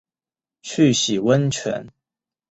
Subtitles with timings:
[0.63, 1.87] 去洗温泉